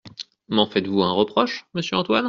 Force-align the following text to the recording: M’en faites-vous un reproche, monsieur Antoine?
M’en 0.47 0.65
faites-vous 0.65 1.03
un 1.03 1.11
reproche, 1.11 1.63
monsieur 1.75 1.95
Antoine? 1.95 2.19